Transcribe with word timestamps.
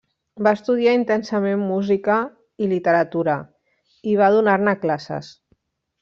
Va 0.45 0.51
estudiar 0.59 0.93
intensament 0.99 1.59
música 1.73 2.15
i 2.63 2.69
literatura, 2.73 3.35
i 4.13 4.19
va 4.23 4.31
donar-ne 4.37 4.73
classes. 4.87 5.31